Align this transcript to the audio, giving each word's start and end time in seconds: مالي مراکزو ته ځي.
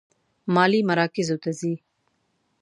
مالي 0.53 0.79
مراکزو 0.89 1.37
ته 1.43 1.51
ځي. 1.59 1.73